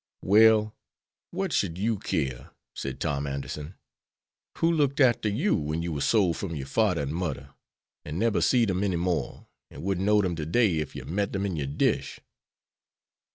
[0.23, 0.75] "Well,
[1.29, 3.75] what should you keer?" said Tom Anderson.
[4.57, 7.53] "Who looked arter you when you war sole from your farder and mudder,
[8.03, 11.33] an' neber seed dem any more, and wouldn't know dem to day ef you met
[11.33, 12.19] dem in your dish?"